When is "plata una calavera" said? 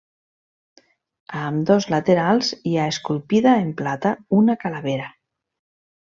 3.83-5.11